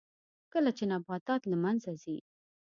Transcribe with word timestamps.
کله 0.53 0.71
چې 0.77 0.83
نباتات 0.91 1.41
له 1.51 1.57
منځه 1.63 1.91
ځي 2.01 2.17